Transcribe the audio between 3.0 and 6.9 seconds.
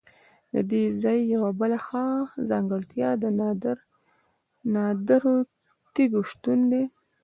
د نادرو تیږو شتون دی.